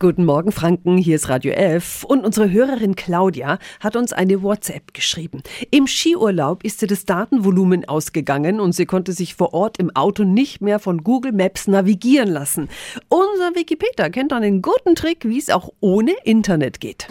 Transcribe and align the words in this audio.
Guten 0.00 0.24
Morgen, 0.24 0.52
Franken. 0.52 0.96
Hier 0.96 1.16
ist 1.16 1.28
Radio 1.28 1.50
F. 1.52 2.04
Und 2.04 2.24
unsere 2.24 2.52
Hörerin 2.52 2.94
Claudia 2.94 3.58
hat 3.80 3.96
uns 3.96 4.12
eine 4.12 4.44
WhatsApp 4.44 4.94
geschrieben. 4.94 5.42
Im 5.72 5.88
Skiurlaub 5.88 6.62
ist 6.62 6.82
ihr 6.82 6.88
das 6.88 7.04
Datenvolumen 7.04 7.84
ausgegangen 7.88 8.60
und 8.60 8.76
sie 8.76 8.86
konnte 8.86 9.12
sich 9.12 9.34
vor 9.34 9.54
Ort 9.54 9.78
im 9.78 9.90
Auto 9.96 10.22
nicht 10.22 10.60
mehr 10.60 10.78
von 10.78 11.02
Google 11.02 11.32
Maps 11.32 11.66
navigieren 11.66 12.28
lassen. 12.28 12.68
Unser 13.08 13.56
Wikipedia 13.56 14.08
kennt 14.08 14.32
einen 14.32 14.62
guten 14.62 14.94
Trick, 14.94 15.24
wie 15.24 15.38
es 15.38 15.50
auch 15.50 15.70
ohne 15.80 16.12
Internet 16.22 16.78
geht. 16.78 17.08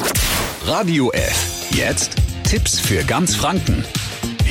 Radio 0.63 1.11
F. 1.11 1.69
Jetzt 1.71 2.15
Tipps 2.45 2.79
für 2.79 3.03
ganz 3.03 3.35
Franken. 3.35 3.83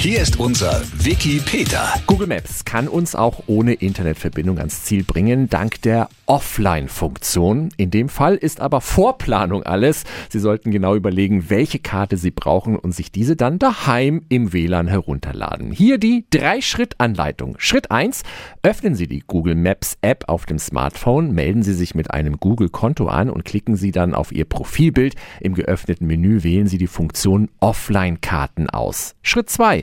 Hier 0.06 0.22
ist 0.22 0.38
unser 0.38 0.82
Wiki 0.98 1.40
Peter. 1.44 1.92
Google 2.06 2.28
Maps 2.28 2.64
kann 2.64 2.86
uns 2.86 3.16
auch 3.16 3.42
ohne 3.48 3.74
Internetverbindung 3.74 4.58
ans 4.58 4.84
Ziel 4.84 5.02
bringen, 5.02 5.48
dank 5.48 5.82
der 5.82 6.08
Offline-Funktion. 6.26 7.70
In 7.76 7.90
dem 7.90 8.08
Fall 8.08 8.36
ist 8.36 8.60
aber 8.60 8.80
Vorplanung 8.80 9.64
alles. 9.64 10.04
Sie 10.28 10.38
sollten 10.38 10.70
genau 10.70 10.94
überlegen, 10.94 11.50
welche 11.50 11.80
Karte 11.80 12.18
Sie 12.18 12.30
brauchen 12.30 12.76
und 12.76 12.92
sich 12.92 13.10
diese 13.10 13.34
dann 13.34 13.58
daheim 13.58 14.22
im 14.28 14.52
WLAN 14.52 14.86
herunterladen. 14.86 15.72
Hier 15.72 15.98
die 15.98 16.24
Drei-Schritt-Anleitung. 16.30 17.56
Schritt 17.58 17.90
1. 17.90 18.22
Öffnen 18.62 18.94
Sie 18.94 19.08
die 19.08 19.24
Google 19.26 19.56
Maps 19.56 19.98
App 20.02 20.24
auf 20.28 20.46
dem 20.46 20.60
Smartphone, 20.60 21.32
melden 21.32 21.64
Sie 21.64 21.74
sich 21.74 21.96
mit 21.96 22.12
einem 22.12 22.38
Google-Konto 22.38 23.08
an 23.08 23.28
und 23.28 23.44
klicken 23.44 23.74
Sie 23.74 23.90
dann 23.90 24.14
auf 24.14 24.30
Ihr 24.30 24.44
Profilbild. 24.44 25.16
Im 25.40 25.54
geöffneten 25.54 26.06
Menü 26.06 26.44
wählen 26.44 26.68
Sie 26.68 26.78
die 26.78 26.86
Funktion 26.86 27.48
Offline-Karten 27.58 28.70
aus. 28.70 29.16
Schritt 29.22 29.50
2. 29.50 29.82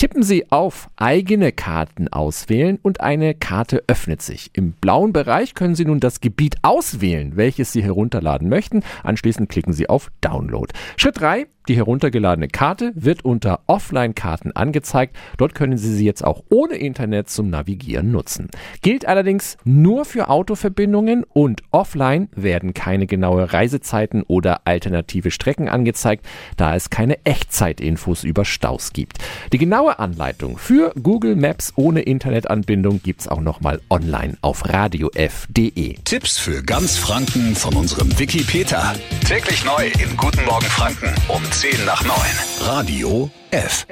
Tippen 0.00 0.22
Sie 0.22 0.50
auf 0.50 0.88
eigene 0.96 1.52
Karten 1.52 2.08
auswählen 2.08 2.78
und 2.80 3.02
eine 3.02 3.34
Karte 3.34 3.84
öffnet 3.86 4.22
sich. 4.22 4.48
Im 4.54 4.72
blauen 4.72 5.12
Bereich 5.12 5.52
können 5.54 5.74
Sie 5.74 5.84
nun 5.84 6.00
das 6.00 6.22
Gebiet 6.22 6.56
auswählen, 6.62 7.32
welches 7.36 7.72
Sie 7.72 7.82
herunterladen 7.82 8.48
möchten. 8.48 8.82
Anschließend 9.02 9.50
klicken 9.50 9.74
Sie 9.74 9.90
auf 9.90 10.10
Download. 10.22 10.72
Schritt 10.96 11.20
3. 11.20 11.48
Die 11.68 11.76
heruntergeladene 11.76 12.48
Karte 12.48 12.90
wird 12.94 13.24
unter 13.24 13.60
Offline-Karten 13.66 14.52
angezeigt. 14.52 15.14
Dort 15.36 15.54
können 15.54 15.76
Sie 15.76 15.94
sie 15.94 16.06
jetzt 16.06 16.24
auch 16.24 16.42
ohne 16.48 16.74
Internet 16.74 17.28
zum 17.28 17.50
Navigieren 17.50 18.10
nutzen. 18.10 18.48
Gilt 18.82 19.06
allerdings 19.06 19.58
nur 19.62 20.06
für 20.06 20.30
Autoverbindungen 20.30 21.22
und 21.22 21.62
offline 21.70 22.28
werden 22.34 22.72
keine 22.72 23.06
genaue 23.06 23.52
Reisezeiten 23.52 24.22
oder 24.22 24.62
alternative 24.66 25.30
Strecken 25.30 25.68
angezeigt, 25.68 26.26
da 26.56 26.74
es 26.74 26.88
keine 26.88 27.24
Echtzeitinfos 27.24 28.24
über 28.24 28.46
Staus 28.46 28.92
gibt. 28.94 29.18
Die 29.52 29.58
genaue 29.58 29.89
Anleitung 29.98 30.58
für 30.58 30.92
Google 31.02 31.36
Maps 31.36 31.72
ohne 31.76 32.02
Internetanbindung 32.02 33.02
gibt's 33.02 33.26
auch 33.26 33.40
nochmal 33.40 33.80
online 33.90 34.36
auf 34.42 34.68
radiof.de. 34.68 35.96
Tipps 36.04 36.38
für 36.38 36.62
ganz 36.62 36.96
Franken 36.96 37.56
von 37.56 37.74
unserem 37.74 38.16
Wiki 38.18 38.42
Peter. 38.44 38.94
Täglich 39.26 39.64
neu 39.64 39.90
im 40.02 40.16
Guten 40.16 40.44
Morgen 40.44 40.66
Franken 40.66 41.14
um 41.28 41.42
10 41.50 41.84
nach 41.84 42.04
9. 42.04 42.14
Radio 42.60 43.30
F. 43.50 43.86